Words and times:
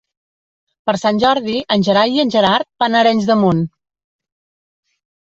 Per 0.89 0.93
Sant 1.01 1.19
Jordi 1.23 1.57
en 1.75 1.85
Gerai 1.87 2.15
i 2.19 2.23
en 2.23 2.31
Gerard 2.37 2.67
van 2.85 2.97
a 2.97 3.03
Arenys 3.03 3.29
de 3.33 3.37
Munt. 3.43 3.63